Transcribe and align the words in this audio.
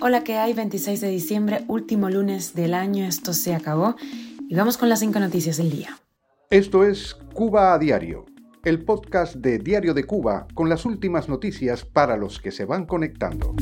Hola, 0.00 0.22
¿qué 0.22 0.36
hay? 0.36 0.52
26 0.52 1.00
de 1.00 1.08
diciembre, 1.08 1.64
último 1.66 2.08
lunes 2.08 2.54
del 2.54 2.72
año, 2.72 3.04
esto 3.04 3.32
se 3.32 3.52
acabó. 3.52 3.96
Y 4.48 4.54
vamos 4.54 4.78
con 4.78 4.88
las 4.88 5.00
cinco 5.00 5.18
noticias 5.18 5.56
del 5.56 5.70
día. 5.70 5.98
Esto 6.50 6.84
es 6.84 7.14
Cuba 7.34 7.74
a 7.74 7.78
Diario, 7.80 8.26
el 8.64 8.84
podcast 8.84 9.34
de 9.34 9.58
Diario 9.58 9.92
de 9.92 10.04
Cuba 10.04 10.46
con 10.54 10.68
las 10.68 10.84
últimas 10.84 11.28
noticias 11.28 11.84
para 11.84 12.16
los 12.16 12.38
que 12.38 12.52
se 12.52 12.64
van 12.64 12.86
conectando. 12.86 13.56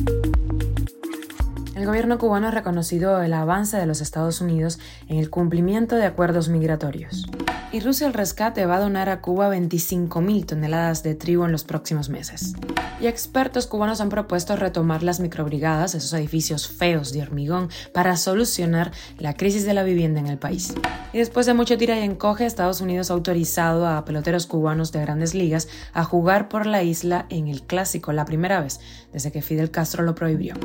El 1.79 1.85
gobierno 1.85 2.17
cubano 2.17 2.49
ha 2.49 2.51
reconocido 2.51 3.21
el 3.21 3.33
avance 3.33 3.77
de 3.77 3.85
los 3.85 4.01
Estados 4.01 4.41
Unidos 4.41 4.79
en 5.07 5.17
el 5.17 5.29
cumplimiento 5.29 5.95
de 5.95 6.05
acuerdos 6.05 6.49
migratorios. 6.49 7.25
Y 7.71 7.79
Rusia 7.79 8.05
el 8.05 8.13
Rescate 8.13 8.65
va 8.65 8.75
a 8.75 8.79
donar 8.81 9.07
a 9.07 9.21
Cuba 9.21 9.49
25.000 9.55 10.45
toneladas 10.45 11.03
de 11.03 11.15
trigo 11.15 11.45
en 11.45 11.53
los 11.53 11.63
próximos 11.63 12.09
meses. 12.09 12.53
Y 12.99 13.07
expertos 13.07 13.65
cubanos 13.65 14.01
han 14.01 14.09
propuesto 14.09 14.57
retomar 14.57 15.03
las 15.03 15.21
microbrigadas, 15.21 15.95
esos 15.95 16.11
edificios 16.11 16.67
feos 16.67 17.13
de 17.13 17.21
hormigón, 17.21 17.69
para 17.93 18.17
solucionar 18.17 18.91
la 19.17 19.35
crisis 19.35 19.63
de 19.63 19.73
la 19.73 19.83
vivienda 19.83 20.19
en 20.19 20.27
el 20.27 20.37
país. 20.37 20.73
Y 21.13 21.19
después 21.19 21.45
de 21.45 21.53
mucho 21.53 21.77
tira 21.77 21.97
y 21.97 22.03
encoge, 22.03 22.45
Estados 22.45 22.81
Unidos 22.81 23.09
ha 23.09 23.13
autorizado 23.13 23.87
a 23.87 24.03
peloteros 24.03 24.47
cubanos 24.47 24.91
de 24.91 24.99
grandes 24.99 25.33
ligas 25.33 25.69
a 25.93 26.03
jugar 26.03 26.49
por 26.49 26.65
la 26.65 26.83
isla 26.83 27.25
en 27.29 27.47
el 27.47 27.61
clásico, 27.61 28.11
la 28.11 28.25
primera 28.25 28.59
vez 28.59 28.81
desde 29.13 29.31
que 29.31 29.41
Fidel 29.41 29.71
Castro 29.71 30.03
lo 30.03 30.15
prohibió. 30.15 30.55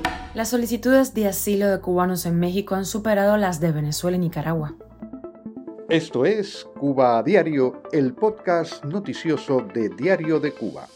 De 1.12 1.28
asilo 1.28 1.68
de 1.68 1.80
cubanos 1.80 2.24
en 2.24 2.38
México 2.38 2.74
han 2.74 2.86
superado 2.86 3.36
las 3.36 3.60
de 3.60 3.72
Venezuela 3.72 4.16
y 4.16 4.20
Nicaragua. 4.20 4.74
Esto 5.90 6.24
es 6.24 6.66
Cuba 6.78 7.18
a 7.18 7.22
Diario, 7.22 7.82
el 7.92 8.14
podcast 8.14 8.82
noticioso 8.84 9.60
de 9.74 9.90
Diario 9.90 10.40
de 10.40 10.52
Cuba. 10.52 10.86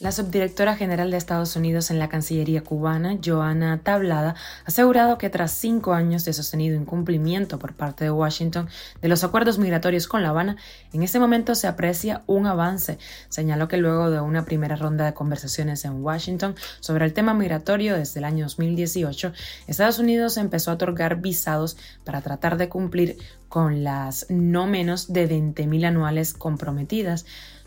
La 0.00 0.10
subdirectora 0.10 0.74
general 0.74 1.12
de 1.12 1.16
Estados 1.16 1.54
Unidos 1.54 1.92
en 1.92 2.00
la 2.00 2.08
Cancillería 2.08 2.64
cubana, 2.64 3.16
Joana 3.24 3.78
Tablada, 3.84 4.34
ha 4.64 4.66
asegurado 4.66 5.18
que 5.18 5.30
tras 5.30 5.52
cinco 5.52 5.92
años 5.92 6.24
de 6.24 6.32
sostenido 6.32 6.76
incumplimiento 6.76 7.60
por 7.60 7.74
parte 7.74 8.02
de 8.02 8.10
Washington 8.10 8.68
de 9.00 9.08
los 9.08 9.22
acuerdos 9.22 9.60
migratorios 9.60 10.08
con 10.08 10.24
La 10.24 10.30
Habana, 10.30 10.56
en 10.92 11.04
este 11.04 11.20
momento 11.20 11.54
se 11.54 11.68
aprecia 11.68 12.24
un 12.26 12.48
avance. 12.48 12.98
Señaló 13.28 13.68
que 13.68 13.76
luego 13.76 14.10
de 14.10 14.20
una 14.20 14.44
primera 14.44 14.74
ronda 14.74 15.04
de 15.04 15.14
conversaciones 15.14 15.84
en 15.84 16.02
Washington 16.02 16.56
sobre 16.80 17.04
el 17.04 17.12
tema 17.12 17.32
migratorio 17.32 17.94
desde 17.96 18.18
el 18.18 18.24
año 18.24 18.46
2018, 18.46 19.32
Estados 19.68 20.00
Unidos 20.00 20.38
empezó 20.38 20.72
a 20.72 20.74
otorgar 20.74 21.20
visados 21.20 21.76
para 22.02 22.20
tratar 22.20 22.56
de 22.56 22.68
cumplir 22.68 23.16
con 23.48 23.84
las 23.84 24.26
no 24.28 24.66
menos 24.66 25.12
de 25.12 25.30
20.000 25.30 25.86
anuales 25.86 26.34
comprometidas. 26.34 27.24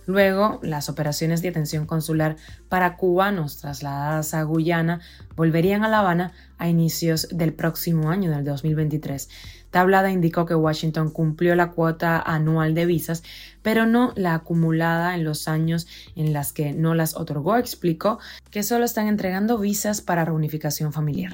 Luego, 0.08 0.60
las 0.64 0.88
operaciones 0.88 1.42
de 1.42 1.50
atención 1.50 1.86
consular 1.86 2.38
para 2.70 2.96
cubanos 2.96 3.58
trasladadas 3.58 4.34
a 4.34 4.42
Guyana 4.44 5.02
volverían 5.36 5.84
a 5.84 5.90
La 5.90 6.00
Habana 6.00 6.32
a 6.58 6.68
inicios 6.68 7.28
del 7.32 7.54
próximo 7.54 8.10
año, 8.10 8.32
del 8.32 8.44
2023. 8.44 9.30
Tablada 9.70 10.12
indicó 10.12 10.46
que 10.46 10.56
Washington 10.56 11.10
cumplió 11.10 11.56
la 11.56 11.72
cuota 11.72 12.20
anual 12.20 12.74
de 12.74 12.86
visas, 12.86 13.24
pero 13.62 13.86
no 13.86 14.14
la 14.16 14.34
acumulada 14.34 15.14
en 15.14 15.26
los 15.26 15.50
años 15.50 15.88
en 16.16 16.32
las 16.32 16.54
que 16.54 16.72
no 16.72 16.96
las 16.96 17.16
otorgó. 17.18 17.58
Explicó 17.58 18.18
que 18.50 18.64
solo 18.64 18.86
están 18.86 19.08
entregando 19.08 19.58
visas 19.58 20.02
para 20.02 20.24
reunificación 20.24 20.94
familiar. 20.94 21.34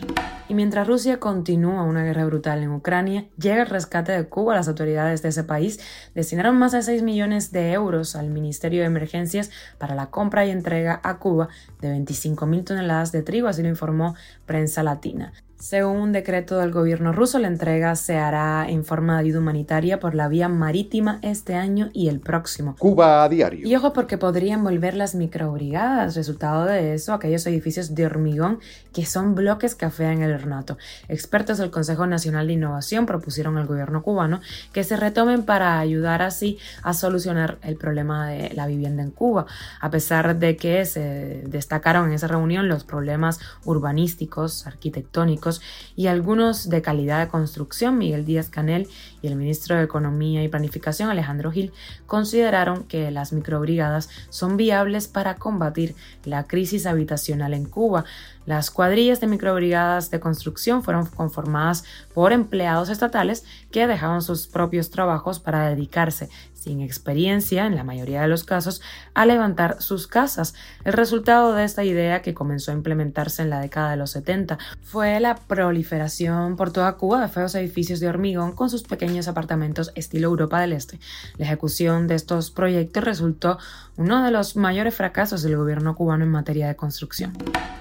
Y 0.49 0.55
mientras 0.55 0.87
Rusia 0.87 1.19
continúa 1.19 1.83
una 1.83 2.03
guerra 2.03 2.25
brutal 2.25 2.63
en 2.63 2.71
Ucrania, 2.71 3.25
llega 3.37 3.61
el 3.61 3.69
rescate 3.69 4.11
de 4.11 4.27
Cuba. 4.27 4.55
Las 4.55 4.67
autoridades 4.67 5.21
de 5.21 5.29
ese 5.29 5.43
país 5.43 5.79
destinaron 6.15 6.57
más 6.57 6.71
de 6.71 6.81
6 6.81 7.03
millones 7.03 7.51
de 7.51 7.71
euros 7.71 8.15
al 8.15 8.29
Ministerio 8.29 8.81
de 8.81 8.87
Emergencias 8.87 9.51
para 9.77 9.93
la 9.93 10.07
compra 10.07 10.45
y 10.45 10.49
entrega 10.49 10.99
a 11.03 11.19
Cuba 11.19 11.49
de 11.81 11.89
25 11.89 12.47
mil 12.47 12.63
toneladas 12.63 13.11
de 13.11 13.21
trigo, 13.21 13.47
así 13.47 13.61
lo 13.61 13.69
informó 13.69 14.15
Prensa 14.47 14.81
Latina. 14.81 15.12
Ukraine. 15.13 15.31
Según 15.63 15.95
un 15.95 16.11
decreto 16.11 16.57
del 16.57 16.73
gobierno 16.73 17.13
ruso, 17.13 17.39
la 17.39 17.47
entrega 17.47 17.95
se 17.95 18.17
hará 18.17 18.67
en 18.67 18.83
forma 18.83 19.13
de 19.13 19.21
ayuda 19.21 19.39
humanitaria 19.39 19.97
por 19.97 20.13
la 20.13 20.27
vía 20.27 20.49
marítima 20.49 21.19
este 21.21 21.55
año 21.55 21.89
y 21.93 22.09
el 22.09 22.19
próximo. 22.19 22.75
Cuba 22.77 23.23
a 23.23 23.29
diario. 23.29 23.65
Y 23.65 23.73
ojo 23.73 23.93
porque 23.93 24.17
podrían 24.17 24.61
volver 24.61 24.93
las 24.93 25.15
microbrigadas. 25.15 26.17
Resultado 26.17 26.65
de 26.65 26.93
eso, 26.95 27.13
aquellos 27.13 27.47
edificios 27.47 27.95
de 27.95 28.05
hormigón 28.05 28.59
que 28.91 29.05
son 29.05 29.35
bloques 29.35 29.73
que 29.73 29.85
afean 29.85 30.21
el 30.21 30.33
ornato. 30.33 30.77
Expertos 31.07 31.59
del 31.59 31.71
Consejo 31.71 32.07
Nacional 32.07 32.47
de 32.47 32.53
Innovación 32.53 33.05
propusieron 33.05 33.57
al 33.57 33.65
gobierno 33.65 34.03
cubano 34.03 34.41
que 34.73 34.83
se 34.83 34.97
retomen 34.97 35.43
para 35.43 35.79
ayudar 35.79 36.21
así 36.23 36.57
a 36.81 36.93
solucionar 36.93 37.57
el 37.61 37.77
problema 37.77 38.27
de 38.27 38.53
la 38.53 38.67
vivienda 38.67 39.01
en 39.01 39.11
Cuba. 39.11 39.45
A 39.79 39.89
pesar 39.89 40.37
de 40.37 40.57
que 40.57 40.85
se 40.85 41.45
destacaron 41.47 42.07
en 42.07 42.15
esa 42.15 42.27
reunión 42.27 42.67
los 42.67 42.83
problemas 42.83 43.39
urbanísticos, 43.63 44.67
arquitectónicos, 44.67 45.52
y 45.95 46.07
algunos 46.07 46.69
de 46.69 46.81
calidad 46.81 47.19
de 47.19 47.27
construcción, 47.27 47.97
Miguel 47.97 48.25
Díaz 48.25 48.49
Canel 48.49 48.87
y 49.21 49.27
el 49.27 49.35
ministro 49.35 49.75
de 49.75 49.83
Economía 49.83 50.43
y 50.43 50.47
Planificación, 50.47 51.09
Alejandro 51.09 51.51
Gil, 51.51 51.71
consideraron 52.07 52.83
que 52.83 53.11
las 53.11 53.33
microbrigadas 53.33 54.09
son 54.29 54.57
viables 54.57 55.07
para 55.07 55.35
combatir 55.35 55.95
la 56.25 56.45
crisis 56.45 56.85
habitacional 56.85 57.53
en 57.53 57.65
Cuba. 57.65 58.05
Las 58.45 58.71
cuadrillas 58.71 59.21
de 59.21 59.27
microbrigadas 59.27 60.11
de 60.11 60.19
construcción 60.19 60.83
fueron 60.83 61.05
conformadas 61.05 61.85
por 62.13 62.33
empleados 62.33 62.89
estatales 62.89 63.45
que 63.71 63.87
dejaban 63.87 64.21
sus 64.21 64.47
propios 64.47 64.89
trabajos 64.89 65.39
para 65.39 65.69
dedicarse, 65.69 66.29
sin 66.63 66.79
experiencia 66.79 67.65
en 67.65 67.75
la 67.75 67.83
mayoría 67.83 68.21
de 68.21 68.29
los 68.29 68.45
casos, 68.45 68.81
a 69.13 69.25
levantar 69.25 69.81
sus 69.81 70.07
casas. 70.07 70.55
El 70.85 70.93
resultado 70.93 71.53
de 71.53 71.65
esta 71.65 71.83
idea, 71.83 72.21
que 72.21 72.33
comenzó 72.33 72.71
a 72.71 72.73
implementarse 72.73 73.41
en 73.41 73.49
la 73.49 73.59
década 73.59 73.91
de 73.91 73.97
los 73.97 74.11
70, 74.11 74.57
fue 74.81 75.19
la 75.19 75.35
proliferación 75.35 76.55
por 76.55 76.71
toda 76.71 76.93
Cuba 76.93 77.21
de 77.21 77.27
feos 77.27 77.53
edificios 77.55 77.99
de 77.99 78.07
hormigón 78.07 78.53
con 78.53 78.69
sus 78.69 78.83
pequeños 78.83 79.27
apartamentos 79.27 79.91
estilo 79.95 80.29
Europa 80.29 80.61
del 80.61 80.71
Este. 80.71 80.99
La 81.37 81.45
ejecución 81.45 82.07
de 82.07 82.15
estos 82.15 82.49
proyectos 82.49 83.03
resultó 83.03 83.57
uno 83.97 84.23
de 84.23 84.31
los 84.31 84.55
mayores 84.55 84.95
fracasos 84.95 85.43
del 85.43 85.57
gobierno 85.57 85.95
cubano 85.95 86.23
en 86.23 86.31
materia 86.31 86.67
de 86.67 86.75
construcción. 86.75 87.33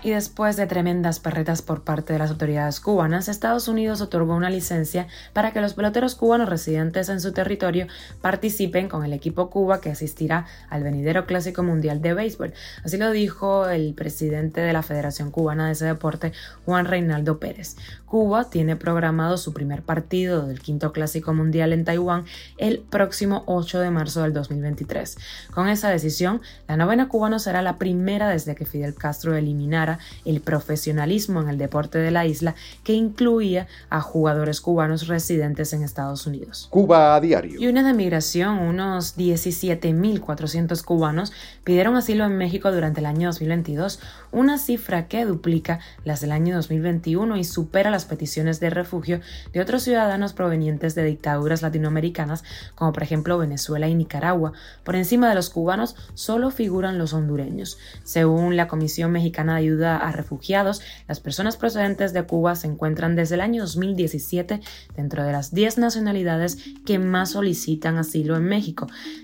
Y 0.02 0.10
después 0.10 0.56
de 0.56 0.66
tremendas 0.66 1.20
perretas 1.20 1.62
por 1.62 1.84
parte 1.84 2.12
de 2.12 2.18
las 2.18 2.30
autoridades 2.30 2.80
cubanas, 2.80 3.28
Estados 3.28 3.68
Unidos 3.68 4.00
otorgó 4.00 4.34
una 4.34 4.50
licencia 4.50 5.06
para 5.32 5.52
que 5.52 5.60
los 5.60 5.74
peloteros 5.74 6.16
cubanos 6.16 6.48
residentes 6.48 7.08
en 7.08 7.20
su 7.20 7.32
territorio 7.32 7.86
participen 8.20 8.71
con 8.72 9.04
el 9.04 9.12
equipo 9.12 9.50
Cuba 9.50 9.82
que 9.82 9.90
asistirá 9.90 10.46
al 10.70 10.82
venidero 10.82 11.26
clásico 11.26 11.62
mundial 11.62 12.00
de 12.00 12.14
béisbol. 12.14 12.54
Así 12.82 12.96
lo 12.96 13.10
dijo 13.10 13.68
el 13.68 13.92
presidente 13.92 14.62
de 14.62 14.72
la 14.72 14.82
Federación 14.82 15.30
Cubana 15.30 15.66
de 15.66 15.72
ese 15.72 15.84
deporte, 15.84 16.32
Juan 16.64 16.86
Reinaldo 16.86 17.38
Pérez. 17.38 17.76
Cuba 18.06 18.48
tiene 18.48 18.76
programado 18.76 19.36
su 19.36 19.52
primer 19.52 19.82
partido 19.82 20.46
del 20.46 20.60
quinto 20.60 20.92
clásico 20.92 21.34
mundial 21.34 21.72
en 21.72 21.84
Taiwán 21.84 22.24
el 22.56 22.78
próximo 22.78 23.42
8 23.46 23.80
de 23.80 23.90
marzo 23.90 24.22
del 24.22 24.32
2023. 24.32 25.18
Con 25.52 25.68
esa 25.68 25.90
decisión, 25.90 26.40
la 26.68 26.76
novena 26.76 27.08
cubana 27.08 27.38
será 27.38 27.60
la 27.60 27.76
primera 27.76 28.30
desde 28.30 28.54
que 28.54 28.64
Fidel 28.64 28.94
Castro 28.94 29.36
eliminara 29.36 29.98
el 30.24 30.40
profesionalismo 30.40 31.42
en 31.42 31.48
el 31.48 31.58
deporte 31.58 31.98
de 31.98 32.10
la 32.10 32.24
isla 32.24 32.54
que 32.84 32.94
incluía 32.94 33.66
a 33.90 34.00
jugadores 34.00 34.60
cubanos 34.60 35.08
residentes 35.08 35.72
en 35.72 35.82
Estados 35.82 36.26
Unidos. 36.26 36.68
Cuba 36.70 37.14
a 37.14 37.20
diario. 37.20 37.60
Y 37.60 37.66
una 37.66 37.82
de 37.82 37.92
migración, 37.92 38.58
unos 38.62 39.16
17.400 39.16 40.82
cubanos 40.82 41.32
pidieron 41.64 41.96
asilo 41.96 42.24
en 42.24 42.36
México 42.36 42.72
durante 42.72 43.00
el 43.00 43.06
año 43.06 43.28
2022, 43.28 44.00
una 44.30 44.58
cifra 44.58 45.08
que 45.08 45.24
duplica 45.24 45.80
las 46.04 46.20
del 46.20 46.32
año 46.32 46.56
2021 46.56 47.36
y 47.36 47.44
supera 47.44 47.90
las 47.90 48.04
peticiones 48.04 48.60
de 48.60 48.70
refugio 48.70 49.20
de 49.52 49.60
otros 49.60 49.82
ciudadanos 49.82 50.32
provenientes 50.32 50.94
de 50.94 51.04
dictaduras 51.04 51.62
latinoamericanas, 51.62 52.44
como 52.74 52.92
por 52.92 53.02
ejemplo 53.02 53.38
Venezuela 53.38 53.88
y 53.88 53.94
Nicaragua. 53.94 54.52
Por 54.84 54.96
encima 54.96 55.28
de 55.28 55.34
los 55.34 55.50
cubanos 55.50 55.96
solo 56.14 56.50
figuran 56.50 56.98
los 56.98 57.12
hondureños. 57.12 57.78
Según 58.04 58.56
la 58.56 58.68
Comisión 58.68 59.12
Mexicana 59.12 59.54
de 59.54 59.60
Ayuda 59.60 59.96
a 59.96 60.12
Refugiados, 60.12 60.82
las 61.08 61.20
personas 61.20 61.56
procedentes 61.56 62.12
de 62.12 62.22
Cuba 62.24 62.54
se 62.56 62.66
encuentran 62.66 63.16
desde 63.16 63.34
el 63.34 63.40
año 63.40 63.62
2017 63.62 64.60
dentro 64.96 65.24
de 65.24 65.32
las 65.32 65.52
10 65.52 65.78
nacionalidades 65.78 66.58
que 66.84 66.98
más 66.98 67.32
solicitan 67.32 67.98
asilo 67.98 68.36
en 68.36 68.44
México. 68.44 68.51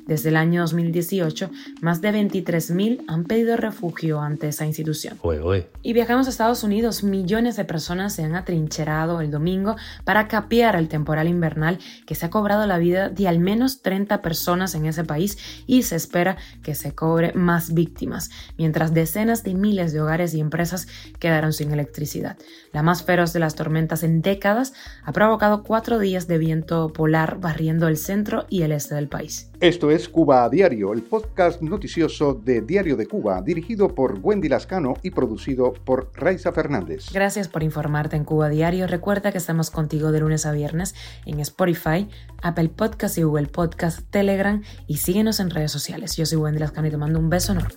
Desde 0.07 0.31
el 0.31 0.37
año 0.37 0.63
2018, 0.63 1.51
más 1.83 2.01
de 2.01 2.13
23.000 2.13 3.05
han 3.09 3.25
pedido 3.25 3.57
refugio 3.57 4.21
ante 4.21 4.49
esa 4.49 4.65
institución. 4.65 5.19
Y 5.83 5.93
viajamos 5.93 6.27
a 6.27 6.31
Estados 6.31 6.63
Unidos. 6.63 7.03
Millones 7.03 7.57
de 7.57 7.65
personas 7.65 8.15
se 8.15 8.25
han 8.25 8.35
atrincherado 8.35 9.21
el 9.21 9.31
domingo 9.31 9.77
para 10.05 10.29
capear 10.29 10.77
el 10.77 10.89
temporal 10.89 11.29
invernal 11.29 11.79
que 12.07 12.15
se 12.15 12.27
ha 12.27 12.31
cobrado 12.31 12.67
la 12.67 12.79
vida 12.79 13.09
de 13.09 13.29
al 13.29 13.39
menos 13.39 13.83
30 13.83 14.23
personas 14.23 14.75
en 14.75 14.87
ese 14.87 15.05
país 15.05 15.39
y 15.67 15.83
se 15.83 15.97
espera 15.97 16.37
que 16.63 16.75
se 16.75 16.95
cobre 16.95 17.33
más 17.35 17.75
víctimas, 17.75 18.31
mientras 18.57 18.95
decenas 18.95 19.43
de 19.43 19.55
miles 19.55 19.93
de 19.93 20.01
hogares 20.01 20.35
y 20.35 20.41
empresas 20.41 20.89
quedaron 21.19 21.53
sin 21.53 21.73
electricidad. 21.73 22.37
La 22.73 22.83
más 22.83 23.03
feroz 23.03 23.33
de 23.33 23.41
las 23.41 23.55
tormentas 23.55 24.03
en 24.03 24.23
décadas 24.23 24.73
ha 25.05 25.13
provocado 25.13 25.63
cuatro 25.63 25.99
días 25.99 26.27
de 26.27 26.39
viento 26.39 26.93
polar 26.93 27.39
barriendo 27.41 27.89
el 27.89 27.97
centro 27.97 28.47
y 28.49 28.63
el 28.63 28.73
este 28.73 28.95
del 28.95 29.09
país. 29.19 29.51
Esto 29.61 29.91
es 29.91 30.09
Cuba 30.09 30.45
a 30.45 30.49
Diario, 30.49 30.93
el 30.93 31.03
podcast 31.03 31.61
noticioso 31.61 32.35
de 32.35 32.61
Diario 32.61 32.97
de 32.97 33.07
Cuba, 33.07 33.43
dirigido 33.43 33.93
por 33.93 34.21
Wendy 34.23 34.49
Lascano 34.49 34.95
y 35.03 35.11
producido 35.11 35.73
por 35.73 36.13
Raiza 36.15 36.53
Fernández. 36.53 37.07
Gracias 37.13 37.49
por 37.49 37.65
informarte 37.65 38.15
en 38.15 38.25
Cuba 38.25 38.47
a 38.47 38.49
Diario. 38.49 38.87
Recuerda 38.87 39.33
que 39.33 39.39
estamos 39.39 39.71
contigo 39.71 40.13
de 40.13 40.21
lunes 40.21 40.47
a 40.47 40.53
viernes 40.53 40.95
en 41.27 41.41
Spotify, 41.41 42.09
Apple 42.43 42.69
Podcast 42.69 43.19
y 43.19 43.25
Google 43.25 43.49
Podcast, 43.49 44.01
Telegram 44.11 44.63
y 44.87 44.99
síguenos 44.99 45.41
en 45.41 45.51
redes 45.51 45.73
sociales. 45.73 46.17
Yo 46.17 46.25
soy 46.25 46.39
Wendy 46.39 46.61
Lascano 46.61 46.87
y 46.87 46.91
te 46.91 46.97
mando 46.97 47.19
un 47.19 47.29
beso 47.29 47.53
enorme. 47.53 47.75